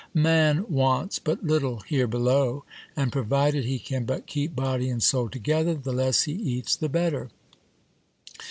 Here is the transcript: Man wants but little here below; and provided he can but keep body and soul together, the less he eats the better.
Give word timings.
Man 0.15 0.65
wants 0.67 1.19
but 1.19 1.43
little 1.45 1.81
here 1.81 2.07
below; 2.07 2.65
and 2.95 3.11
provided 3.11 3.65
he 3.65 3.77
can 3.77 4.03
but 4.03 4.25
keep 4.25 4.55
body 4.55 4.89
and 4.89 5.03
soul 5.03 5.29
together, 5.29 5.75
the 5.75 5.93
less 5.93 6.23
he 6.23 6.31
eats 6.33 6.75
the 6.75 6.89
better. 6.89 7.29